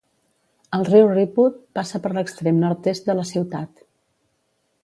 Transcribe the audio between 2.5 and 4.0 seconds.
nord-est de la ciutat.